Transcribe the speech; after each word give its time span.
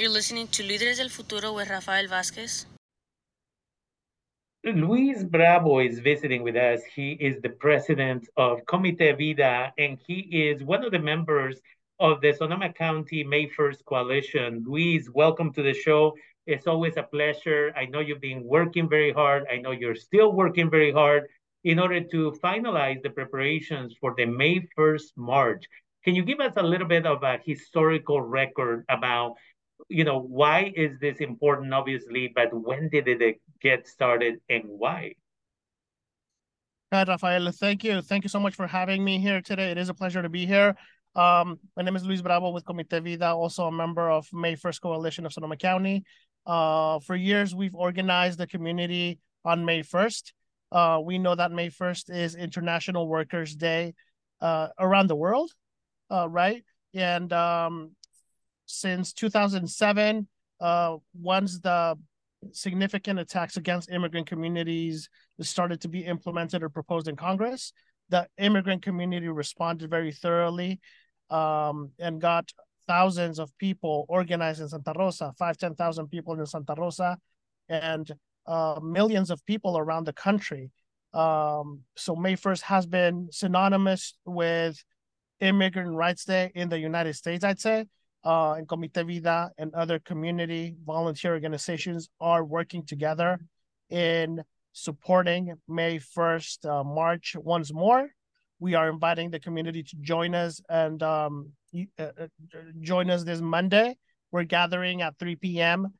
You're 0.00 0.08
listening 0.08 0.48
to 0.52 0.62
Líderes 0.62 0.96
del 0.96 1.10
Futuro 1.10 1.52
with 1.52 1.68
Rafael 1.68 2.08
Vázquez. 2.08 2.64
Luis 4.64 5.22
Bravo 5.24 5.80
is 5.80 5.98
visiting 5.98 6.42
with 6.42 6.56
us. 6.56 6.80
He 6.94 7.18
is 7.20 7.42
the 7.42 7.50
president 7.50 8.26
of 8.38 8.64
Comite 8.64 9.18
Vida, 9.18 9.74
and 9.76 9.98
he 10.06 10.20
is 10.48 10.64
one 10.64 10.82
of 10.82 10.92
the 10.92 10.98
members 10.98 11.60
of 11.98 12.22
the 12.22 12.32
Sonoma 12.32 12.72
County 12.72 13.22
May 13.24 13.46
1st 13.50 13.84
Coalition. 13.84 14.64
Luis, 14.66 15.10
welcome 15.10 15.52
to 15.52 15.62
the 15.62 15.74
show. 15.74 16.14
It's 16.46 16.66
always 16.66 16.96
a 16.96 17.02
pleasure. 17.02 17.70
I 17.76 17.84
know 17.84 18.00
you've 18.00 18.22
been 18.22 18.42
working 18.42 18.88
very 18.88 19.12
hard. 19.12 19.44
I 19.52 19.58
know 19.58 19.72
you're 19.72 19.94
still 19.94 20.32
working 20.32 20.70
very 20.70 20.92
hard 20.92 21.24
in 21.64 21.78
order 21.78 22.00
to 22.00 22.32
finalize 22.42 23.02
the 23.02 23.10
preparations 23.10 23.94
for 24.00 24.14
the 24.16 24.24
May 24.24 24.66
1st 24.78 25.12
March. 25.18 25.66
Can 26.02 26.14
you 26.14 26.24
give 26.24 26.40
us 26.40 26.54
a 26.56 26.62
little 26.62 26.88
bit 26.88 27.04
of 27.04 27.22
a 27.22 27.38
historical 27.44 28.22
record 28.22 28.86
about 28.88 29.34
you 29.88 30.04
know, 30.04 30.20
why 30.20 30.72
is 30.74 30.98
this 31.00 31.18
important, 31.18 31.72
obviously, 31.72 32.32
but 32.34 32.52
when 32.52 32.88
did 32.88 33.08
it 33.08 33.40
get 33.60 33.86
started 33.86 34.40
and 34.48 34.64
why? 34.66 35.14
Hi, 36.92 37.04
Rafael. 37.04 37.50
Thank 37.52 37.84
you. 37.84 38.02
Thank 38.02 38.24
you 38.24 38.28
so 38.28 38.40
much 38.40 38.54
for 38.54 38.66
having 38.66 39.04
me 39.04 39.18
here 39.18 39.40
today. 39.40 39.70
It 39.70 39.78
is 39.78 39.88
a 39.88 39.94
pleasure 39.94 40.22
to 40.22 40.28
be 40.28 40.44
here. 40.44 40.74
Um, 41.14 41.58
my 41.76 41.82
name 41.82 41.96
is 41.96 42.04
Luis 42.04 42.22
Bravo 42.22 42.50
with 42.50 42.64
Comite 42.64 42.90
Vida, 42.90 43.32
also 43.32 43.66
a 43.66 43.72
member 43.72 44.10
of 44.10 44.26
May 44.32 44.54
1st 44.54 44.80
Coalition 44.80 45.26
of 45.26 45.32
Sonoma 45.32 45.56
County. 45.56 46.04
Uh, 46.46 46.98
for 47.00 47.16
years, 47.16 47.54
we've 47.54 47.74
organized 47.74 48.38
the 48.38 48.46
community 48.46 49.18
on 49.44 49.64
May 49.64 49.82
1st. 49.82 50.32
Uh, 50.72 51.00
we 51.02 51.18
know 51.18 51.34
that 51.34 51.52
May 51.52 51.68
1st 51.68 52.14
is 52.14 52.34
International 52.34 53.08
Workers' 53.08 53.54
Day 53.54 53.94
uh, 54.40 54.68
around 54.78 55.08
the 55.08 55.16
world, 55.16 55.52
uh, 56.10 56.28
right? 56.28 56.64
And 56.94 57.32
um, 57.32 57.92
since 58.70 59.12
2007, 59.12 60.28
uh, 60.60 60.96
once 61.14 61.58
the 61.60 61.96
significant 62.52 63.18
attacks 63.18 63.56
against 63.56 63.90
immigrant 63.90 64.26
communities 64.26 65.08
started 65.40 65.80
to 65.80 65.88
be 65.88 66.00
implemented 66.00 66.62
or 66.62 66.68
proposed 66.68 67.08
in 67.08 67.16
Congress, 67.16 67.72
the 68.08 68.26
immigrant 68.38 68.82
community 68.82 69.28
responded 69.28 69.90
very 69.90 70.12
thoroughly 70.12 70.80
um, 71.30 71.90
and 71.98 72.20
got 72.20 72.50
thousands 72.86 73.38
of 73.38 73.56
people 73.58 74.04
organized 74.08 74.60
in 74.60 74.68
Santa 74.68 74.92
Rosa, 74.96 75.32
five, 75.38 75.56
10,000 75.56 76.08
people 76.08 76.38
in 76.38 76.46
Santa 76.46 76.74
Rosa, 76.76 77.18
and 77.68 78.10
uh, 78.46 78.80
millions 78.82 79.30
of 79.30 79.44
people 79.46 79.78
around 79.78 80.04
the 80.04 80.12
country. 80.12 80.70
Um, 81.14 81.80
so 81.96 82.16
May 82.16 82.34
1st 82.34 82.62
has 82.62 82.86
been 82.86 83.28
synonymous 83.30 84.14
with 84.24 84.82
Immigrant 85.40 85.94
Rights 85.94 86.24
Day 86.24 86.50
in 86.54 86.68
the 86.68 86.78
United 86.78 87.14
States, 87.14 87.44
I'd 87.44 87.60
say 87.60 87.86
uh, 88.24 88.52
and 88.52 88.68
Comite 88.68 88.94
Vida 88.94 89.50
and 89.58 89.74
other 89.74 89.98
community 89.98 90.74
volunteer 90.84 91.32
organizations 91.32 92.08
are 92.20 92.44
working 92.44 92.84
together 92.84 93.40
in 93.88 94.42
supporting 94.72 95.54
May 95.68 95.98
1st 95.98 96.66
uh, 96.66 96.84
March 96.84 97.34
once 97.38 97.72
more. 97.72 98.08
We 98.58 98.74
are 98.74 98.90
inviting 98.90 99.30
the 99.30 99.40
community 99.40 99.82
to 99.82 99.96
join 99.96 100.34
us 100.34 100.60
and 100.68 101.02
um, 101.02 101.52
uh, 101.98 102.02
uh, 102.18 102.26
join 102.80 103.10
us 103.10 103.24
this 103.24 103.40
Monday. 103.40 103.96
We're 104.32 104.44
gathering 104.44 105.02
at 105.02 105.18
3 105.18 105.36
p.m. 105.36 105.94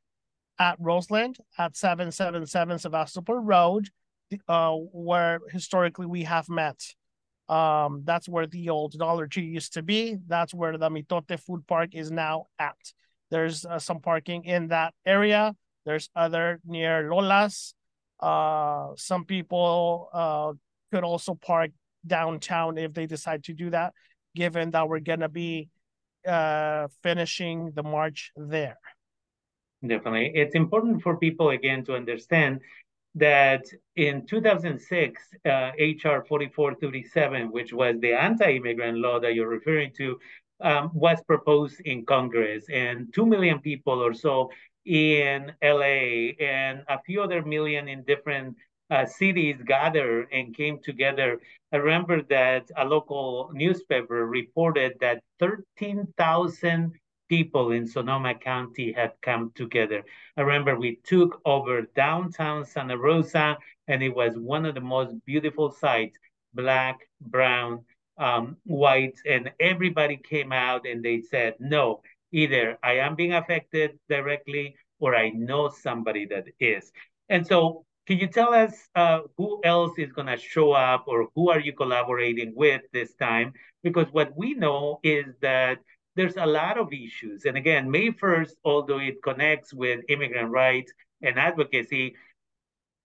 at 0.59 0.77
Roseland 0.79 1.37
at 1.57 1.75
777 1.75 2.79
Sebastopol 2.79 3.39
Road, 3.39 3.89
uh, 4.47 4.73
where 4.73 5.39
historically 5.49 6.05
we 6.05 6.23
have 6.23 6.47
met. 6.49 6.79
Um, 7.51 8.03
that's 8.05 8.29
where 8.29 8.47
the 8.47 8.69
old 8.69 8.97
Dollar 8.97 9.27
Tree 9.27 9.43
used 9.43 9.73
to 9.73 9.83
be. 9.83 10.17
That's 10.25 10.53
where 10.53 10.77
the 10.77 10.89
Mitote 10.89 11.37
Food 11.41 11.67
Park 11.67 11.93
is 11.93 12.09
now 12.09 12.45
at. 12.57 12.77
There's 13.29 13.65
uh, 13.65 13.77
some 13.77 13.99
parking 13.99 14.45
in 14.45 14.69
that 14.69 14.93
area. 15.05 15.53
There's 15.85 16.09
other 16.15 16.61
near 16.65 17.13
Lola's. 17.13 17.73
Uh, 18.21 18.91
some 18.95 19.25
people 19.25 20.09
uh, 20.13 20.53
could 20.93 21.03
also 21.03 21.35
park 21.35 21.71
downtown 22.07 22.77
if 22.77 22.93
they 22.93 23.05
decide 23.05 23.43
to 23.45 23.53
do 23.53 23.69
that, 23.71 23.93
given 24.33 24.71
that 24.71 24.87
we're 24.87 24.99
gonna 25.01 25.29
be 25.29 25.67
uh, 26.25 26.87
finishing 27.03 27.71
the 27.75 27.83
march 27.83 28.31
there. 28.37 28.77
Definitely, 29.85 30.31
it's 30.35 30.55
important 30.55 31.01
for 31.01 31.17
people 31.17 31.49
again 31.49 31.83
to 31.85 31.95
understand 31.95 32.61
that 33.15 33.65
in 33.95 34.25
2006, 34.25 35.21
uh, 35.45 35.71
HR 35.77 36.23
4437, 36.27 37.51
which 37.51 37.73
was 37.73 37.95
the 37.99 38.13
anti-immigrant 38.13 38.97
law 38.97 39.19
that 39.19 39.35
you're 39.35 39.47
referring 39.47 39.91
to, 39.97 40.17
um, 40.61 40.91
was 40.93 41.21
proposed 41.23 41.81
in 41.81 42.05
Congress, 42.05 42.65
and 42.71 43.13
two 43.13 43.25
million 43.25 43.59
people 43.59 44.01
or 44.01 44.13
so 44.13 44.49
in 44.85 45.51
LA, 45.63 46.33
and 46.39 46.83
a 46.87 46.99
few 47.05 47.21
other 47.21 47.43
million 47.43 47.87
in 47.87 48.03
different 48.03 48.55
uh, 48.91 49.05
cities 49.05 49.55
gathered 49.65 50.27
and 50.31 50.55
came 50.55 50.79
together. 50.83 51.39
I 51.71 51.77
remember 51.77 52.21
that 52.23 52.69
a 52.77 52.85
local 52.85 53.49
newspaper 53.53 54.25
reported 54.25 54.93
that 54.99 55.23
13,000 55.39 56.91
people 57.31 57.71
in 57.71 57.87
Sonoma 57.87 58.35
County 58.35 58.91
had 58.91 59.13
come 59.21 59.53
together. 59.55 60.03
I 60.35 60.41
remember 60.41 60.77
we 60.77 60.97
took 61.05 61.39
over 61.45 61.83
downtown 61.95 62.65
Santa 62.65 62.97
Rosa, 62.97 63.57
and 63.87 64.03
it 64.03 64.13
was 64.13 64.33
one 64.35 64.65
of 64.65 64.75
the 64.75 64.81
most 64.81 65.15
beautiful 65.25 65.71
sights 65.71 66.17
black, 66.53 66.99
brown, 67.21 67.85
um, 68.17 68.57
white, 68.65 69.17
and 69.25 69.49
everybody 69.61 70.17
came 70.17 70.51
out 70.51 70.85
and 70.85 71.01
they 71.01 71.21
said, 71.21 71.55
no, 71.61 72.01
either 72.33 72.77
I 72.83 72.97
am 72.97 73.15
being 73.15 73.31
affected 73.31 73.91
directly 74.09 74.75
or 74.99 75.15
I 75.15 75.29
know 75.29 75.69
somebody 75.69 76.25
that 76.25 76.47
is. 76.59 76.91
And 77.29 77.47
so, 77.47 77.85
can 78.07 78.17
you 78.19 78.27
tell 78.27 78.53
us 78.53 78.73
uh, 78.95 79.21
who 79.37 79.61
else 79.63 79.93
is 79.97 80.11
going 80.11 80.27
to 80.27 80.35
show 80.37 80.73
up 80.73 81.05
or 81.07 81.29
who 81.33 81.49
are 81.49 81.61
you 81.61 81.71
collaborating 81.71 82.51
with 82.57 82.81
this 82.91 83.13
time? 83.13 83.53
Because 83.83 84.07
what 84.11 84.35
we 84.35 84.53
know 84.53 84.99
is 85.01 85.27
that 85.41 85.77
there's 86.15 86.35
a 86.37 86.45
lot 86.45 86.77
of 86.77 86.91
issues. 86.91 87.45
And 87.45 87.57
again, 87.57 87.89
May 87.89 88.11
1st, 88.11 88.53
although 88.65 88.99
it 88.99 89.23
connects 89.23 89.73
with 89.73 90.01
immigrant 90.09 90.49
rights 90.49 90.91
and 91.21 91.39
advocacy, 91.39 92.15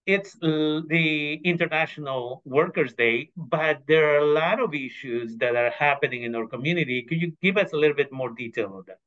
it's 0.06 0.34
the 0.34 1.40
International 1.44 2.42
Workers' 2.44 2.94
Day, 2.94 3.30
but 3.36 3.82
there 3.88 4.14
are 4.14 4.18
a 4.18 4.24
lot 4.24 4.60
of 4.60 4.72
issues 4.72 5.36
that 5.38 5.56
are 5.56 5.70
happening 5.70 6.22
in 6.22 6.34
our 6.36 6.46
community. 6.46 7.02
Could 7.02 7.20
you 7.20 7.32
give 7.42 7.56
us 7.56 7.72
a 7.72 7.76
little 7.76 7.96
bit 7.96 8.12
more 8.12 8.30
detail 8.30 8.72
on 8.74 8.84
that? 8.86 8.98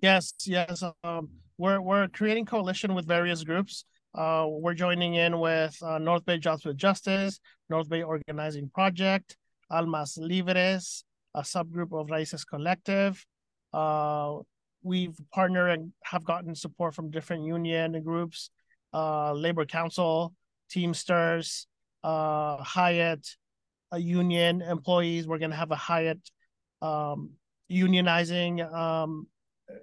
Yes, 0.00 0.34
yes. 0.44 0.82
Um, 1.02 1.30
we're 1.56 1.80
we're 1.80 2.08
creating 2.08 2.44
coalition 2.44 2.94
with 2.94 3.06
various 3.06 3.44
groups. 3.44 3.86
Uh, 4.14 4.46
we're 4.46 4.74
joining 4.74 5.14
in 5.14 5.40
with 5.40 5.74
uh, 5.82 5.96
North 5.98 6.26
Bay 6.26 6.38
Jobs 6.38 6.66
with 6.66 6.76
Justice, 6.76 7.40
North 7.70 7.88
Bay 7.88 8.02
Organizing 8.02 8.68
Project, 8.74 9.38
Almas 9.70 10.18
Libres, 10.18 11.05
a 11.36 11.42
subgroup 11.42 11.92
of 11.92 12.08
Raices 12.08 12.44
Collective. 12.46 13.24
Uh, 13.72 14.38
we've 14.82 15.16
partnered 15.32 15.78
and 15.78 15.92
have 16.02 16.24
gotten 16.24 16.54
support 16.54 16.94
from 16.94 17.10
different 17.10 17.44
union 17.44 18.02
groups, 18.02 18.50
uh, 18.94 19.32
Labor 19.32 19.66
Council, 19.66 20.32
Teamsters, 20.70 21.66
uh, 22.02 22.56
Hyatt, 22.62 23.26
union 23.94 24.62
employees. 24.62 25.28
We're 25.28 25.38
going 25.38 25.50
to 25.50 25.56
have 25.56 25.70
a 25.70 25.76
Hyatt 25.76 26.18
um, 26.82 27.30
unionizing 27.70 28.72
um, 28.74 29.26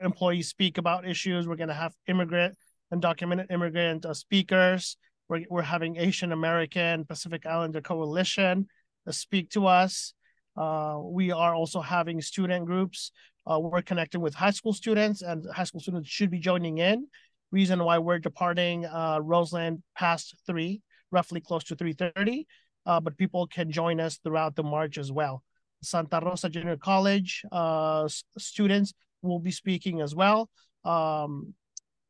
employees 0.01 0.49
speak 0.49 0.77
about 0.77 1.07
issues. 1.07 1.47
We're 1.47 1.55
going 1.55 1.69
to 1.69 1.75
have 1.75 1.93
immigrant 2.07 2.55
undocumented 2.93 3.51
immigrant 3.51 4.05
uh, 4.05 4.13
speakers. 4.13 4.97
We're, 5.29 5.43
we're 5.49 5.61
having 5.61 5.97
Asian 5.97 6.31
American 6.31 7.05
Pacific 7.05 7.45
Islander 7.45 7.81
Coalition 7.81 8.67
speak 9.09 9.49
to 9.51 9.67
us. 9.67 10.13
Uh, 10.55 10.99
we 11.01 11.31
are 11.31 11.55
also 11.55 11.81
having 11.81 12.21
student 12.21 12.65
groups. 12.65 13.11
Uh, 13.45 13.59
we're 13.59 13.81
connecting 13.81 14.21
with 14.21 14.33
high 14.33 14.51
school 14.51 14.73
students, 14.73 15.21
and 15.21 15.45
high 15.53 15.63
school 15.63 15.81
students 15.81 16.09
should 16.09 16.29
be 16.29 16.39
joining 16.39 16.77
in. 16.77 17.07
Reason 17.51 17.83
why 17.83 17.97
we're 17.97 18.19
departing 18.19 18.85
uh, 18.85 19.19
Roseland 19.21 19.83
past 19.95 20.35
three, 20.45 20.81
roughly 21.11 21.41
close 21.41 21.63
to 21.65 21.75
three 21.75 21.93
thirty, 21.93 22.47
uh, 22.85 22.99
but 22.99 23.17
people 23.17 23.47
can 23.47 23.71
join 23.71 23.99
us 23.99 24.17
throughout 24.17 24.55
the 24.55 24.63
march 24.63 24.97
as 24.97 25.11
well. 25.11 25.43
Santa 25.81 26.19
Rosa 26.23 26.49
Junior 26.49 26.77
College 26.77 27.43
uh, 27.51 28.07
students 28.37 28.93
will 29.21 29.39
be 29.39 29.51
speaking 29.51 30.01
as 30.01 30.15
well, 30.15 30.49
um, 30.85 31.53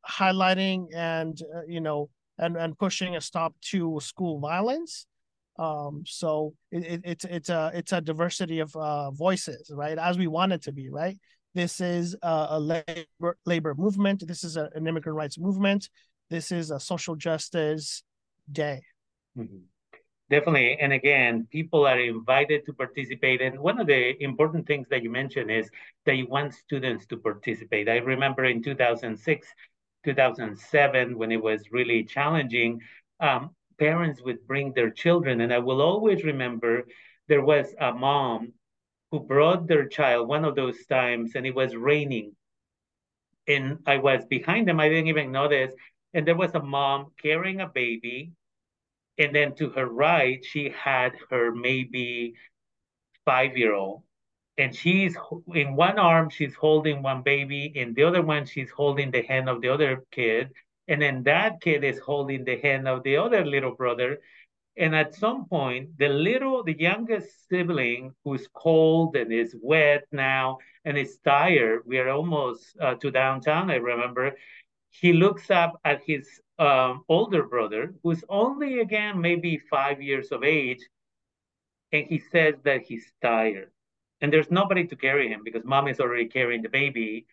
highlighting 0.08 0.86
and 0.94 1.40
uh, 1.54 1.62
you 1.66 1.80
know 1.80 2.08
and 2.38 2.56
and 2.56 2.78
pushing 2.78 3.16
a 3.16 3.20
stop 3.20 3.54
to 3.60 3.98
school 4.00 4.38
violence 4.38 5.06
um, 5.58 6.02
so 6.06 6.54
it, 6.70 6.84
it, 6.84 7.00
it's 7.04 7.24
it's 7.24 7.48
a 7.48 7.70
it's 7.74 7.92
a 7.92 8.00
diversity 8.00 8.60
of 8.60 8.74
uh, 8.76 9.10
voices, 9.10 9.70
right? 9.72 9.98
As 9.98 10.18
we 10.18 10.26
want 10.26 10.52
it 10.52 10.62
to 10.62 10.72
be, 10.72 10.90
right? 10.90 11.18
This 11.54 11.80
is 11.80 12.16
a, 12.22 12.46
a 12.50 12.60
labor 12.60 13.36
labor 13.46 13.74
movement. 13.76 14.26
This 14.26 14.42
is 14.42 14.56
a, 14.56 14.70
an 14.74 14.86
immigrant 14.86 15.16
rights 15.16 15.38
movement. 15.38 15.88
This 16.30 16.50
is 16.50 16.70
a 16.70 16.80
social 16.80 17.14
justice 17.14 18.02
day. 18.50 18.82
Mm-hmm. 19.38 19.58
Definitely. 20.30 20.78
And 20.80 20.92
again, 20.92 21.46
people 21.52 21.86
are 21.86 22.00
invited 22.00 22.64
to 22.66 22.72
participate. 22.72 23.42
And 23.42 23.60
one 23.60 23.78
of 23.78 23.86
the 23.86 24.20
important 24.22 24.66
things 24.66 24.88
that 24.88 25.02
you 25.02 25.10
mentioned 25.10 25.50
is 25.50 25.70
that 26.06 26.16
you 26.16 26.26
want 26.26 26.54
students 26.54 27.06
to 27.06 27.18
participate. 27.18 27.88
I 27.88 27.98
remember 27.98 28.44
in 28.46 28.62
2006, 28.62 29.46
2007, 30.04 31.18
when 31.18 31.30
it 31.30 31.42
was 31.42 31.70
really 31.70 32.04
challenging, 32.04 32.80
um, 33.20 33.50
parents 33.78 34.22
would 34.22 34.46
bring 34.46 34.72
their 34.72 34.90
children. 34.90 35.40
And 35.40 35.52
I 35.52 35.58
will 35.58 35.82
always 35.82 36.24
remember 36.24 36.84
there 37.28 37.44
was 37.44 37.74
a 37.80 37.92
mom 37.92 38.52
who 39.10 39.20
brought 39.20 39.66
their 39.66 39.86
child 39.88 40.28
one 40.28 40.44
of 40.44 40.54
those 40.56 40.84
times, 40.86 41.32
and 41.34 41.46
it 41.46 41.54
was 41.54 41.76
raining. 41.76 42.34
And 43.46 43.78
I 43.86 43.98
was 43.98 44.24
behind 44.24 44.68
them, 44.68 44.80
I 44.80 44.88
didn't 44.88 45.08
even 45.08 45.32
notice. 45.32 45.72
And 46.14 46.26
there 46.26 46.36
was 46.36 46.54
a 46.54 46.62
mom 46.62 47.12
carrying 47.20 47.60
a 47.60 47.68
baby. 47.68 48.32
And 49.18 49.34
then 49.34 49.54
to 49.56 49.70
her 49.70 49.86
right, 49.86 50.44
she 50.44 50.70
had 50.70 51.12
her 51.30 51.54
maybe 51.54 52.34
five 53.24 53.56
year 53.56 53.74
old 53.74 54.02
and 54.56 54.74
she's 54.74 55.16
in 55.54 55.74
one 55.74 55.98
arm 55.98 56.30
she's 56.30 56.54
holding 56.54 57.02
one 57.02 57.22
baby 57.22 57.72
in 57.74 57.94
the 57.94 58.04
other 58.04 58.22
one 58.22 58.46
she's 58.46 58.70
holding 58.70 59.10
the 59.10 59.22
hand 59.22 59.48
of 59.48 59.60
the 59.60 59.68
other 59.68 60.04
kid 60.12 60.50
and 60.88 61.00
then 61.00 61.22
that 61.24 61.60
kid 61.60 61.84
is 61.84 61.98
holding 61.98 62.44
the 62.44 62.58
hand 62.58 62.86
of 62.88 63.02
the 63.02 63.16
other 63.16 63.44
little 63.44 63.74
brother 63.74 64.18
and 64.76 64.94
at 64.94 65.14
some 65.14 65.46
point 65.46 65.96
the 65.98 66.08
little 66.08 66.62
the 66.64 66.78
youngest 66.78 67.48
sibling 67.48 68.12
who's 68.24 68.48
cold 68.54 69.16
and 69.16 69.32
is 69.32 69.54
wet 69.62 70.04
now 70.12 70.58
and 70.84 70.98
is 70.98 71.18
tired 71.24 71.82
we 71.86 71.98
are 71.98 72.10
almost 72.10 72.76
uh, 72.80 72.94
to 72.94 73.10
downtown 73.10 73.70
i 73.70 73.76
remember 73.76 74.32
he 74.90 75.12
looks 75.12 75.50
up 75.50 75.80
at 75.84 76.02
his 76.06 76.40
um, 76.58 77.04
older 77.08 77.42
brother 77.44 77.94
who's 78.02 78.22
only 78.28 78.80
again 78.80 79.20
maybe 79.20 79.58
five 79.70 80.00
years 80.00 80.30
of 80.30 80.44
age 80.44 80.80
and 81.92 82.06
he 82.06 82.18
says 82.18 82.54
that 82.64 82.82
he's 82.82 83.12
tired 83.22 83.70
and 84.20 84.32
there's 84.32 84.50
nobody 84.50 84.86
to 84.86 84.96
carry 84.96 85.28
him 85.28 85.42
because 85.44 85.64
mom 85.64 85.86
is 85.88 86.00
already 86.00 86.26
carrying 86.26 86.62
the 86.62 86.68
baby. 86.68 87.26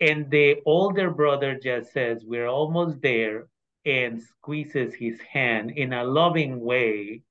And 0.00 0.30
the 0.30 0.60
older 0.66 1.10
brother 1.10 1.58
just 1.58 1.92
says, 1.92 2.22
We're 2.24 2.48
almost 2.48 3.00
there, 3.00 3.46
and 3.86 4.20
squeezes 4.20 4.94
his 4.94 5.20
hand 5.20 5.70
in 5.70 5.92
a 5.92 6.04
loving 6.04 6.60
way. 6.60 7.22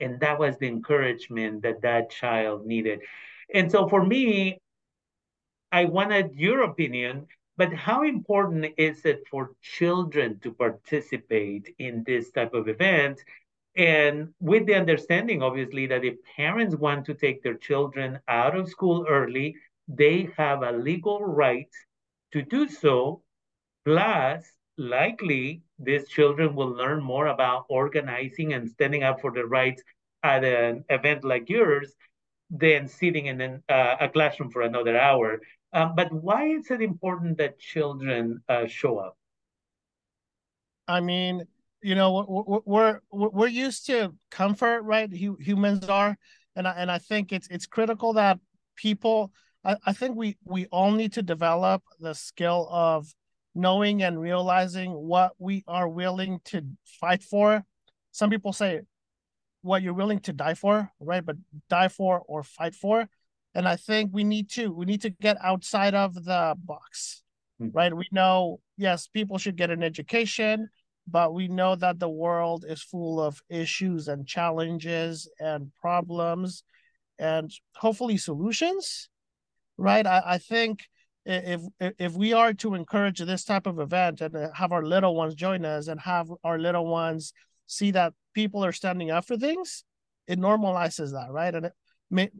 And 0.00 0.18
that 0.20 0.38
was 0.38 0.56
the 0.58 0.66
encouragement 0.66 1.62
that 1.62 1.82
that 1.82 2.10
child 2.10 2.66
needed. 2.66 3.00
And 3.52 3.70
so 3.70 3.88
for 3.88 4.04
me, 4.04 4.58
I 5.70 5.84
wanted 5.84 6.34
your 6.34 6.62
opinion, 6.62 7.26
but 7.56 7.72
how 7.74 8.02
important 8.02 8.66
is 8.78 9.04
it 9.04 9.22
for 9.30 9.50
children 9.60 10.38
to 10.40 10.52
participate 10.52 11.74
in 11.78 12.04
this 12.04 12.30
type 12.30 12.54
of 12.54 12.68
event? 12.68 13.20
And 13.76 14.32
with 14.40 14.66
the 14.66 14.74
understanding, 14.74 15.42
obviously, 15.42 15.86
that 15.88 16.04
if 16.04 16.14
parents 16.36 16.74
want 16.74 17.04
to 17.06 17.14
take 17.14 17.42
their 17.42 17.56
children 17.56 18.18
out 18.28 18.56
of 18.56 18.68
school 18.68 19.06
early, 19.08 19.56
they 19.88 20.30
have 20.36 20.62
a 20.62 20.72
legal 20.72 21.24
right 21.24 21.68
to 22.32 22.42
do 22.42 22.68
so. 22.68 23.22
Plus, 23.84 24.44
likely, 24.76 25.62
these 25.78 26.08
children 26.08 26.54
will 26.54 26.70
learn 26.70 27.02
more 27.02 27.28
about 27.28 27.66
organizing 27.68 28.52
and 28.52 28.68
standing 28.68 29.02
up 29.02 29.20
for 29.20 29.32
their 29.32 29.46
rights 29.46 29.82
at 30.22 30.44
an 30.44 30.84
event 30.88 31.24
like 31.24 31.48
yours 31.48 31.94
than 32.50 32.88
sitting 32.88 33.26
in 33.26 33.40
an, 33.40 33.62
uh, 33.68 33.96
a 34.00 34.08
classroom 34.08 34.50
for 34.50 34.62
another 34.62 34.98
hour. 34.98 35.40
Um, 35.72 35.94
but 35.94 36.12
why 36.12 36.46
is 36.48 36.70
it 36.70 36.80
important 36.80 37.38
that 37.38 37.58
children 37.58 38.42
uh, 38.48 38.66
show 38.66 38.98
up? 38.98 39.16
I 40.86 41.00
mean, 41.00 41.46
you 41.82 41.94
know 41.94 42.62
we're 42.66 43.00
we're 43.10 43.28
we're 43.30 43.46
used 43.46 43.86
to 43.86 44.14
comfort 44.30 44.82
right 44.82 45.12
humans 45.12 45.88
are 45.88 46.18
and 46.56 46.66
I, 46.66 46.72
and 46.72 46.90
I 46.90 46.98
think 46.98 47.32
it's 47.32 47.48
it's 47.48 47.66
critical 47.66 48.14
that 48.14 48.38
people 48.76 49.32
I, 49.64 49.76
I 49.86 49.92
think 49.92 50.16
we 50.16 50.36
we 50.44 50.66
all 50.66 50.90
need 50.92 51.12
to 51.14 51.22
develop 51.22 51.82
the 52.00 52.14
skill 52.14 52.68
of 52.70 53.12
knowing 53.54 54.02
and 54.02 54.20
realizing 54.20 54.92
what 54.92 55.32
we 55.38 55.64
are 55.66 55.88
willing 55.88 56.40
to 56.46 56.62
fight 56.84 57.22
for. 57.22 57.64
Some 58.12 58.30
people 58.30 58.52
say 58.52 58.82
what 59.62 59.82
you're 59.82 59.94
willing 59.94 60.20
to 60.20 60.32
die 60.32 60.54
for 60.54 60.90
right? 61.00 61.24
But 61.24 61.36
die 61.68 61.88
for 61.88 62.20
or 62.26 62.42
fight 62.42 62.74
for. 62.74 63.08
And 63.54 63.66
i 63.66 63.76
think 63.76 64.10
we 64.12 64.24
need 64.24 64.50
to 64.50 64.70
we 64.70 64.84
need 64.84 65.02
to 65.02 65.10
get 65.10 65.36
outside 65.42 65.94
of 65.94 66.14
the 66.14 66.54
box 66.64 67.22
mm-hmm. 67.60 67.76
right? 67.76 67.94
We 67.94 68.06
know 68.12 68.60
yes 68.76 69.08
people 69.08 69.38
should 69.38 69.56
get 69.56 69.70
an 69.70 69.82
education 69.82 70.68
but 71.10 71.32
we 71.32 71.48
know 71.48 71.74
that 71.74 71.98
the 71.98 72.08
world 72.08 72.66
is 72.68 72.82
full 72.82 73.20
of 73.20 73.40
issues 73.48 74.08
and 74.08 74.26
challenges 74.26 75.28
and 75.40 75.72
problems 75.80 76.62
and 77.18 77.50
hopefully 77.74 78.18
solutions 78.18 79.08
right 79.78 80.06
i, 80.06 80.22
I 80.24 80.38
think 80.38 80.84
if 81.24 81.60
if 81.80 82.14
we 82.14 82.32
are 82.32 82.54
to 82.54 82.74
encourage 82.74 83.18
this 83.18 83.44
type 83.44 83.66
of 83.66 83.78
event 83.78 84.20
and 84.20 84.34
uh, 84.34 84.48
have 84.54 84.72
our 84.72 84.84
little 84.84 85.14
ones 85.14 85.34
join 85.34 85.64
us 85.64 85.88
and 85.88 86.00
have 86.00 86.28
our 86.42 86.58
little 86.58 86.86
ones 86.86 87.32
see 87.66 87.90
that 87.90 88.14
people 88.34 88.64
are 88.64 88.72
standing 88.72 89.10
up 89.10 89.26
for 89.26 89.36
things 89.36 89.84
it 90.26 90.38
normalizes 90.38 91.12
that 91.12 91.30
right 91.30 91.54
and 91.54 91.66
it 91.66 92.32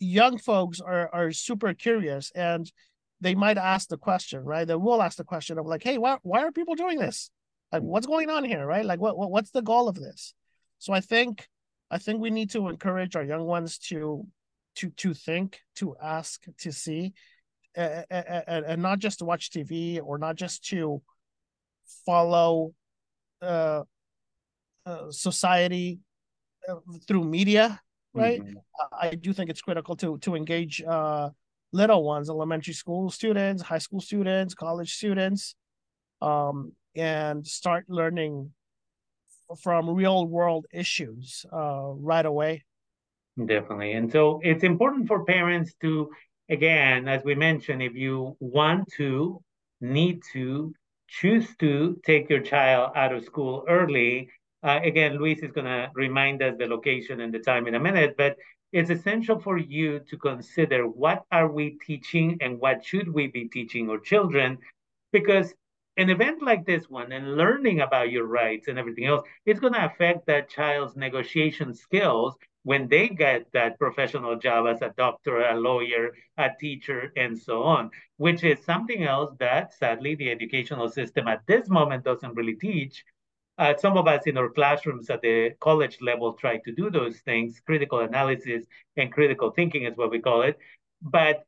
young 0.00 0.38
folks 0.38 0.80
are 0.80 1.08
are 1.12 1.32
super 1.32 1.74
curious 1.74 2.32
and 2.34 2.70
they 3.20 3.34
might 3.34 3.58
ask 3.58 3.88
the 3.88 3.98
question, 3.98 4.44
right? 4.44 4.66
They 4.66 4.74
will 4.74 5.02
ask 5.02 5.18
the 5.18 5.24
question 5.24 5.58
of 5.58 5.66
like, 5.66 5.82
hey, 5.82 5.98
why 5.98 6.18
why 6.22 6.42
are 6.42 6.52
people 6.52 6.74
doing 6.74 6.98
this? 6.98 7.30
Like, 7.72 7.82
what's 7.82 8.06
going 8.06 8.30
on 8.30 8.44
here, 8.44 8.66
right? 8.66 8.84
Like, 8.84 9.00
what, 9.00 9.16
what 9.16 9.30
what's 9.30 9.50
the 9.50 9.62
goal 9.62 9.88
of 9.88 9.96
this? 9.96 10.34
So 10.78 10.92
I 10.92 11.00
think 11.00 11.46
I 11.90 11.98
think 11.98 12.20
we 12.20 12.30
need 12.30 12.50
to 12.50 12.68
encourage 12.68 13.16
our 13.16 13.24
young 13.24 13.44
ones 13.44 13.78
to 13.88 14.26
to 14.80 14.90
to 14.90 15.14
think, 15.14 15.60
to 15.76 15.96
ask, 16.02 16.44
to 16.58 16.72
see, 16.72 17.12
and, 17.74 18.04
and, 18.10 18.64
and 18.64 18.82
not 18.82 18.98
just 18.98 19.20
to 19.20 19.24
watch 19.24 19.50
TV 19.50 20.00
or 20.02 20.18
not 20.18 20.36
just 20.36 20.64
to 20.68 21.02
follow 22.06 22.74
uh, 23.42 23.82
uh 24.86 25.10
society 25.10 26.00
uh, 26.68 26.76
through 27.06 27.24
media 27.24 27.80
right 28.12 28.40
mm-hmm. 28.42 28.56
i 29.00 29.14
do 29.14 29.32
think 29.32 29.48
it's 29.48 29.62
critical 29.62 29.96
to 29.96 30.18
to 30.18 30.34
engage 30.34 30.82
uh 30.82 31.30
little 31.72 32.04
ones, 32.04 32.28
elementary 32.28 32.74
school 32.74 33.10
students, 33.10 33.62
high 33.62 33.78
school 33.78 34.00
students, 34.00 34.54
college 34.54 34.94
students, 34.94 35.54
um, 36.20 36.72
and 36.96 37.46
start 37.46 37.84
learning 37.88 38.50
from 39.62 39.90
real 39.90 40.26
world 40.26 40.66
issues 40.72 41.44
uh, 41.52 41.90
right 41.94 42.26
away. 42.26 42.64
Definitely. 43.46 43.92
And 43.92 44.10
so 44.10 44.40
it's 44.42 44.64
important 44.64 45.06
for 45.06 45.24
parents 45.24 45.72
to, 45.80 46.10
again, 46.48 47.08
as 47.08 47.22
we 47.24 47.34
mentioned, 47.34 47.82
if 47.82 47.94
you 47.94 48.36
want 48.40 48.88
to, 48.96 49.40
need 49.80 50.22
to, 50.32 50.74
choose 51.08 51.56
to 51.58 52.00
take 52.04 52.28
your 52.28 52.40
child 52.40 52.92
out 52.94 53.12
of 53.12 53.24
school 53.24 53.64
early, 53.68 54.28
uh, 54.62 54.78
again, 54.82 55.16
Luis 55.16 55.40
is 55.40 55.52
going 55.52 55.64
to 55.66 55.90
remind 55.94 56.42
us 56.42 56.54
the 56.58 56.66
location 56.66 57.20
and 57.20 57.32
the 57.32 57.38
time 57.38 57.66
in 57.66 57.74
a 57.74 57.80
minute, 57.80 58.14
but 58.18 58.36
it's 58.72 58.90
essential 58.90 59.38
for 59.40 59.58
you 59.58 60.00
to 60.08 60.16
consider 60.18 60.86
what 60.86 61.24
are 61.32 61.50
we 61.50 61.78
teaching 61.84 62.36
and 62.40 62.60
what 62.60 62.84
should 62.84 63.08
we 63.08 63.26
be 63.26 63.48
teaching 63.48 63.88
our 63.90 63.98
children 63.98 64.58
because 65.12 65.52
an 65.96 66.08
event 66.08 66.40
like 66.42 66.64
this 66.64 66.88
one 66.88 67.10
and 67.12 67.36
learning 67.36 67.80
about 67.80 68.10
your 68.12 68.24
rights 68.26 68.68
and 68.68 68.78
everything 68.78 69.06
else 69.06 69.26
it's 69.44 69.58
going 69.60 69.72
to 69.72 69.84
affect 69.84 70.24
that 70.26 70.48
child's 70.48 70.96
negotiation 70.96 71.74
skills 71.74 72.36
when 72.62 72.88
they 72.88 73.08
get 73.08 73.46
that 73.52 73.78
professional 73.78 74.36
job 74.36 74.66
as 74.66 74.82
a 74.82 74.92
doctor 74.96 75.40
a 75.40 75.58
lawyer 75.58 76.10
a 76.38 76.48
teacher 76.60 77.12
and 77.16 77.38
so 77.38 77.62
on 77.62 77.90
which 78.18 78.44
is 78.44 78.58
something 78.64 79.02
else 79.04 79.34
that 79.38 79.72
sadly 79.72 80.14
the 80.14 80.30
educational 80.30 80.88
system 80.88 81.26
at 81.26 81.40
this 81.46 81.68
moment 81.68 82.04
doesn't 82.04 82.34
really 82.34 82.54
teach 82.54 83.04
uh, 83.60 83.74
some 83.76 83.98
of 83.98 84.08
us 84.08 84.22
in 84.26 84.38
our 84.38 84.48
classrooms 84.48 85.10
at 85.10 85.20
the 85.20 85.50
college 85.60 85.98
level 86.00 86.32
try 86.32 86.56
to 86.56 86.72
do 86.72 86.90
those 86.90 87.18
things. 87.18 87.60
Critical 87.66 88.00
analysis 88.00 88.64
and 88.96 89.12
critical 89.12 89.50
thinking 89.50 89.84
is 89.84 89.94
what 89.98 90.10
we 90.10 90.18
call 90.18 90.40
it. 90.40 90.58
But 91.02 91.44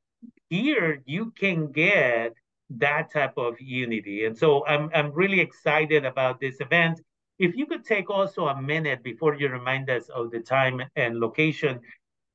here 0.51 1.03
you 1.07 1.31
can 1.31 1.73
get 1.73 2.35
that 2.69 3.11
type 3.13 3.33
of 3.39 3.59
unity. 3.61 4.27
And 4.27 4.37
so 4.37 4.65
I'm, 4.67 4.91
I'm 4.95 5.13
really 5.13 5.41
excited 5.41 6.05
about 6.05 6.39
this 6.39 6.61
event. 6.61 7.01
If 7.39 7.57
you 7.57 7.67
could 7.67 7.85
take 7.85 8.11
also 8.11 8.47
a 8.47 8.61
minute 8.61 9.03
before 9.03 9.35
you 9.35 9.49
remind 9.49 9.91
us 9.91 10.09
of 10.09 10.31
the 10.31 10.41
time 10.41 10.83
and 10.97 11.19
location, 11.19 11.81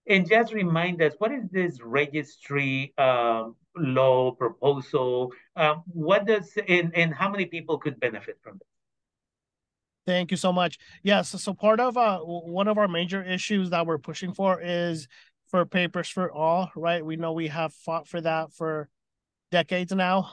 and 0.09 0.27
just 0.27 0.53
remind 0.53 1.01
us 1.01 1.13
what 1.17 1.31
is 1.31 1.43
this 1.51 1.79
registry 1.81 2.93
um, 2.97 3.55
law 3.75 4.31
proposal? 4.31 5.31
Um, 5.55 5.83
what 5.87 6.25
does 6.25 6.57
and, 6.67 6.95
and 6.95 7.13
how 7.13 7.29
many 7.29 7.45
people 7.45 7.77
could 7.77 7.99
benefit 7.99 8.37
from 8.41 8.53
this? 8.53 8.67
Thank 10.05 10.31
you 10.31 10.37
so 10.37 10.53
much. 10.53 10.77
Yes, 11.03 11.29
so, 11.29 11.53
part 11.53 11.81
of 11.81 11.97
uh 11.97 12.19
one 12.19 12.69
of 12.69 12.77
our 12.77 12.87
major 12.87 13.21
issues 13.21 13.69
that 13.71 13.85
we're 13.85 13.97
pushing 13.97 14.33
for 14.33 14.61
is 14.61 15.07
for 15.49 15.65
papers 15.65 16.07
for 16.07 16.31
all, 16.31 16.71
right? 16.75 17.05
We 17.05 17.17
know 17.17 17.33
we 17.33 17.47
have 17.47 17.73
fought 17.73 18.07
for 18.07 18.21
that 18.21 18.53
for 18.53 18.89
decades 19.51 19.91
now. 19.91 20.31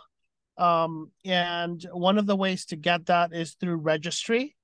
Um, 0.56 1.11
and 1.25 1.84
one 1.92 2.18
of 2.18 2.26
the 2.26 2.37
ways 2.37 2.64
to 2.66 2.76
get 2.76 3.06
that 3.06 3.32
is 3.32 3.54
through 3.54 3.76
registry. 3.76 4.56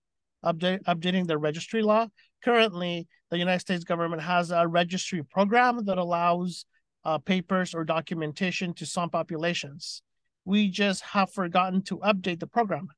update, 0.44 0.82
updating 0.84 1.26
the 1.26 1.38
registry 1.38 1.82
law. 1.82 2.06
Currently, 2.44 3.06
the 3.30 3.38
United 3.38 3.60
States 3.60 3.84
government 3.84 4.22
has 4.22 4.50
a 4.50 4.66
registry 4.66 5.22
program 5.22 5.84
that 5.84 5.98
allows 5.98 6.64
uh, 7.04 7.18
papers 7.18 7.74
or 7.74 7.84
documentation 7.84 8.74
to 8.74 8.86
some 8.86 9.10
populations. 9.10 10.02
We 10.44 10.68
just 10.68 11.02
have 11.02 11.32
forgotten 11.32 11.82
to 11.84 11.98
update 11.98 12.40
the 12.40 12.46
program. 12.46 12.88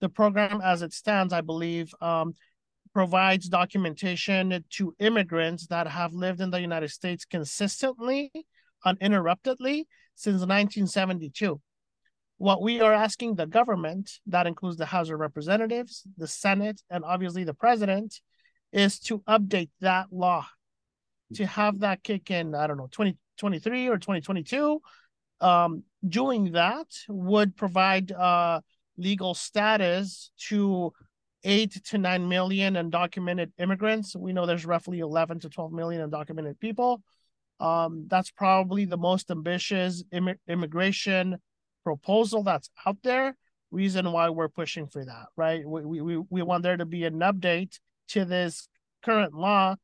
The 0.00 0.08
program, 0.08 0.60
as 0.62 0.82
it 0.82 0.92
stands, 0.92 1.32
I 1.32 1.40
believe, 1.40 1.92
um, 2.00 2.34
provides 2.92 3.48
documentation 3.48 4.64
to 4.70 4.94
immigrants 4.98 5.66
that 5.68 5.86
have 5.86 6.12
lived 6.12 6.40
in 6.40 6.50
the 6.50 6.60
United 6.60 6.90
States 6.90 7.24
consistently, 7.24 8.30
uninterruptedly 8.84 9.86
since 10.14 10.40
1972. 10.40 11.60
What 12.42 12.60
we 12.60 12.80
are 12.80 12.92
asking 12.92 13.36
the 13.36 13.46
government, 13.46 14.18
that 14.26 14.48
includes 14.48 14.76
the 14.76 14.84
House 14.84 15.10
of 15.10 15.20
Representatives, 15.20 16.02
the 16.16 16.26
Senate, 16.26 16.82
and 16.90 17.04
obviously 17.04 17.44
the 17.44 17.54
president, 17.54 18.20
is 18.72 18.98
to 19.02 19.20
update 19.28 19.70
that 19.80 20.08
law 20.10 20.44
to 21.34 21.46
have 21.46 21.78
that 21.78 22.02
kick 22.02 22.32
in, 22.32 22.56
I 22.56 22.66
don't 22.66 22.78
know, 22.78 22.88
2023 22.90 23.86
or 23.86 23.96
2022. 23.96 24.82
Um, 25.40 25.84
doing 26.04 26.50
that 26.50 26.88
would 27.08 27.56
provide 27.56 28.10
uh, 28.10 28.60
legal 28.96 29.34
status 29.34 30.32
to 30.48 30.92
eight 31.44 31.80
to 31.90 31.96
nine 31.96 32.28
million 32.28 32.74
undocumented 32.74 33.52
immigrants. 33.56 34.16
We 34.16 34.32
know 34.32 34.46
there's 34.46 34.66
roughly 34.66 34.98
11 34.98 35.38
to 35.38 35.48
12 35.48 35.70
million 35.70 36.10
undocumented 36.10 36.58
people. 36.58 37.04
Um, 37.60 38.06
that's 38.08 38.32
probably 38.32 38.84
the 38.84 38.98
most 38.98 39.30
ambitious 39.30 40.02
Im- 40.10 40.40
immigration 40.48 41.38
proposal 41.84 42.42
that's 42.42 42.70
out 42.86 42.98
there. 43.02 43.36
Reason 43.70 44.10
why 44.10 44.28
we're 44.28 44.48
pushing 44.48 44.86
for 44.86 45.04
that, 45.04 45.26
right? 45.36 45.66
We, 45.66 46.00
we, 46.00 46.18
we 46.28 46.42
want 46.42 46.62
there 46.62 46.76
to 46.76 46.84
be 46.84 47.04
an 47.04 47.20
update 47.20 47.78
to 48.08 48.24
this 48.24 48.68
current 49.02 49.34
law, 49.34 49.76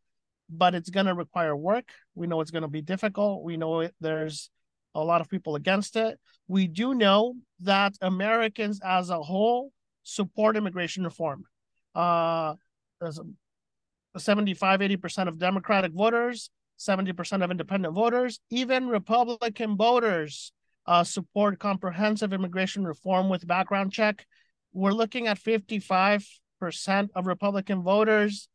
but 0.51 0.75
it's 0.75 0.91
going 0.91 1.07
to 1.07 1.15
require 1.15 1.57
work. 1.57 1.91
We 2.15 2.27
know 2.27 2.41
it's 2.41 2.51
going 2.51 2.63
to 2.63 2.69
be 2.69 2.83
difficult. 2.83 3.43
We 3.43 3.57
know 3.57 3.81
it, 3.81 3.95
there's 4.01 4.51
a 4.95 5.03
lot 5.03 5.21
of 5.21 5.29
people 5.29 5.55
against 5.55 5.97
it. 5.97 6.19
We 6.49 6.67
do 6.67 6.95
know 6.95 7.35
that 7.61 7.95
Americans 8.01 8.81
as 8.85 9.11
a 9.11 9.23
whole 9.23 9.73
support 10.03 10.57
immigration 10.57 11.05
reform. 11.05 11.45
Uh, 11.95 12.55
75, 14.17 14.81
80% 14.81 15.29
of 15.29 15.39
Democratic 15.39 15.93
voters, 15.93 16.51
70% 16.79 17.45
of 17.45 17.51
independent 17.51 17.95
voters, 17.95 18.41
even 18.51 18.89
Republican 18.89 19.77
voters 19.77 20.53
uh, 20.89 21.05
support 21.05 21.59
comprehensive 21.59 22.33
immigration 22.33 22.83
reform 22.83 23.29
with 23.29 23.47
background 23.47 23.93
check. 23.93 24.25
We're 24.73 24.93
looking 24.93 25.27
at 25.27 25.39
55% 25.39 26.25
of 27.15 27.27
Republican 27.27 27.83
voters 27.83 28.49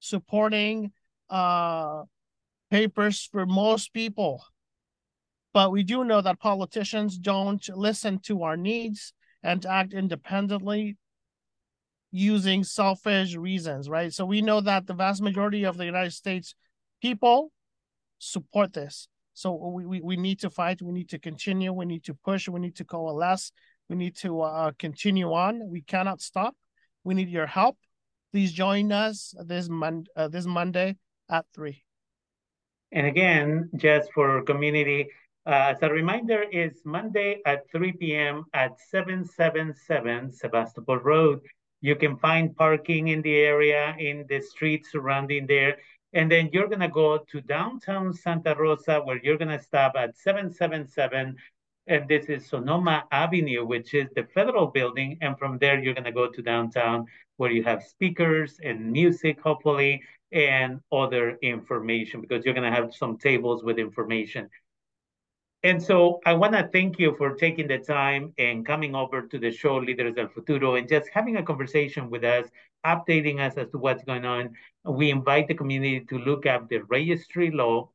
supporting 0.00 0.90
uh, 1.30 2.02
papers 2.72 3.28
for 3.30 3.46
most 3.46 3.92
people. 3.92 4.44
But 5.54 5.70
we 5.70 5.84
do 5.84 6.02
know 6.02 6.20
that 6.20 6.40
politicians 6.40 7.18
don't 7.18 7.66
listen 7.68 8.18
to 8.24 8.42
our 8.42 8.56
needs 8.56 9.12
and 9.44 9.64
act 9.64 9.92
independently 9.92 10.96
using 12.10 12.64
selfish 12.64 13.36
reasons, 13.36 13.88
right? 13.88 14.12
So 14.12 14.26
we 14.26 14.42
know 14.42 14.60
that 14.60 14.88
the 14.88 14.94
vast 14.94 15.22
majority 15.22 15.64
of 15.64 15.76
the 15.76 15.84
United 15.84 16.14
States 16.14 16.56
people 17.00 17.52
support 18.18 18.72
this. 18.72 19.06
So 19.36 19.52
we, 19.52 19.84
we, 19.84 20.00
we 20.00 20.16
need 20.16 20.40
to 20.40 20.48
fight, 20.48 20.80
we 20.80 20.92
need 20.92 21.10
to 21.10 21.18
continue, 21.18 21.70
we 21.70 21.84
need 21.84 22.04
to 22.04 22.14
push, 22.14 22.48
we 22.48 22.58
need 22.58 22.74
to 22.76 22.86
coalesce, 22.86 23.52
we 23.90 23.96
need 23.96 24.16
to 24.16 24.40
uh, 24.40 24.72
continue 24.78 25.30
on. 25.30 25.68
We 25.68 25.82
cannot 25.82 26.22
stop. 26.22 26.56
We 27.04 27.12
need 27.12 27.28
your 27.28 27.44
help. 27.44 27.76
Please 28.32 28.50
join 28.50 28.92
us 28.92 29.34
this, 29.44 29.68
mon- 29.68 30.06
uh, 30.16 30.28
this 30.28 30.46
Monday 30.46 30.96
at 31.28 31.44
3. 31.54 31.84
And 32.92 33.06
again, 33.06 33.68
just 33.76 34.10
for 34.14 34.40
community, 34.42 35.10
uh, 35.44 35.74
as 35.74 35.82
a 35.82 35.90
reminder, 35.90 36.44
is 36.50 36.80
Monday 36.86 37.42
at 37.44 37.70
3 37.70 37.92
p.m. 37.92 38.46
at 38.54 38.80
777 38.90 40.32
Sebastopol 40.32 40.96
Road. 40.96 41.40
You 41.82 41.94
can 41.94 42.16
find 42.16 42.56
parking 42.56 43.08
in 43.08 43.20
the 43.20 43.36
area, 43.36 43.94
in 43.98 44.24
the 44.30 44.40
streets 44.40 44.92
surrounding 44.92 45.46
there. 45.46 45.76
And 46.16 46.32
then 46.32 46.48
you're 46.50 46.66
going 46.66 46.80
to 46.80 46.88
go 46.88 47.18
to 47.18 47.40
downtown 47.42 48.14
Santa 48.14 48.54
Rosa, 48.54 49.00
where 49.04 49.20
you're 49.22 49.36
going 49.36 49.56
to 49.56 49.62
stop 49.62 49.92
at 49.96 50.16
777. 50.16 51.36
And 51.88 52.08
this 52.08 52.24
is 52.30 52.46
Sonoma 52.46 53.04
Avenue, 53.12 53.66
which 53.66 53.92
is 53.92 54.08
the 54.16 54.24
federal 54.34 54.68
building. 54.68 55.18
And 55.20 55.38
from 55.38 55.58
there, 55.58 55.78
you're 55.78 55.92
going 55.92 56.04
to 56.04 56.12
go 56.22 56.28
to 56.32 56.40
downtown, 56.40 57.04
where 57.36 57.52
you 57.52 57.62
have 57.64 57.84
speakers 57.84 58.58
and 58.64 58.90
music, 58.90 59.38
hopefully, 59.42 60.00
and 60.32 60.80
other 60.90 61.36
information, 61.42 62.22
because 62.22 62.46
you're 62.46 62.54
going 62.54 62.72
to 62.72 62.74
have 62.74 62.94
some 62.94 63.18
tables 63.18 63.62
with 63.62 63.78
information. 63.78 64.48
And 65.66 65.82
so 65.82 66.20
I 66.24 66.32
want 66.32 66.52
to 66.52 66.70
thank 66.72 66.96
you 66.96 67.16
for 67.18 67.34
taking 67.34 67.66
the 67.66 67.78
time 67.78 68.32
and 68.38 68.64
coming 68.64 68.94
over 68.94 69.22
to 69.22 69.36
the 69.36 69.50
show, 69.50 69.78
Leaders 69.78 70.14
del 70.14 70.28
Futuro, 70.28 70.76
and 70.76 70.88
just 70.88 71.08
having 71.12 71.38
a 71.38 71.42
conversation 71.42 72.08
with 72.08 72.22
us, 72.22 72.46
updating 72.86 73.40
us 73.40 73.56
as 73.56 73.68
to 73.70 73.78
what's 73.78 74.04
going 74.04 74.24
on. 74.24 74.54
We 74.84 75.10
invite 75.10 75.48
the 75.48 75.54
community 75.54 76.06
to 76.08 76.18
look 76.18 76.46
at 76.46 76.68
the 76.68 76.82
registry 76.82 77.50
law 77.50 77.90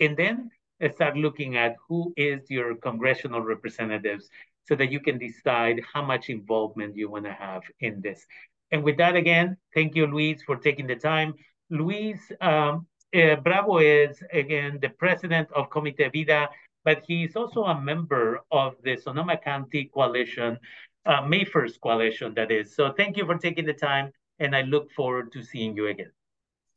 and 0.00 0.18
then 0.18 0.50
start 0.94 1.16
looking 1.16 1.56
at 1.56 1.76
who 1.88 2.12
is 2.14 2.50
your 2.50 2.74
congressional 2.74 3.40
representatives 3.40 4.28
so 4.68 4.76
that 4.76 4.92
you 4.92 5.00
can 5.00 5.16
decide 5.16 5.80
how 5.94 6.02
much 6.02 6.28
involvement 6.28 6.94
you 6.94 7.08
want 7.08 7.24
to 7.24 7.32
have 7.32 7.62
in 7.80 8.02
this. 8.02 8.26
And 8.70 8.84
with 8.84 8.98
that, 8.98 9.16
again, 9.16 9.56
thank 9.72 9.94
you, 9.94 10.06
Luis, 10.06 10.42
for 10.42 10.56
taking 10.56 10.86
the 10.86 10.96
time. 10.96 11.36
Luis 11.70 12.20
um, 12.42 12.86
uh, 13.14 13.36
Bravo 13.36 13.78
is, 13.78 14.22
again, 14.30 14.78
the 14.82 14.90
president 14.90 15.48
of 15.52 15.70
Comite 15.70 16.12
Vida 16.12 16.50
but 16.86 17.02
he's 17.06 17.34
also 17.34 17.64
a 17.64 17.78
member 17.80 18.40
of 18.52 18.76
the 18.84 18.96
Sonoma 18.96 19.36
County 19.36 19.90
Coalition, 19.92 20.56
uh, 21.04 21.20
May 21.20 21.44
1st 21.44 21.80
Coalition, 21.80 22.32
that 22.34 22.52
is. 22.52 22.74
So 22.76 22.92
thank 22.92 23.16
you 23.16 23.26
for 23.26 23.36
taking 23.36 23.66
the 23.66 23.74
time, 23.74 24.12
and 24.38 24.54
I 24.54 24.62
look 24.62 24.92
forward 24.92 25.32
to 25.32 25.42
seeing 25.42 25.76
you 25.76 25.88
again. 25.88 26.12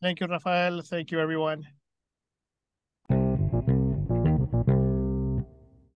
Thank 0.01 0.19
you, 0.19 0.27
Rafael. 0.27 0.81
Thank 0.81 1.11
you, 1.11 1.19
everyone. 1.19 1.67